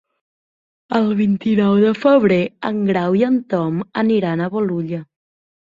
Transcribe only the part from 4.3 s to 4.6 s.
a